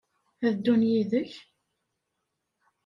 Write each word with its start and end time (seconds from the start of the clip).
Ad 0.45 0.51
d-ddun 0.55 0.81
yid-k? 0.91 1.33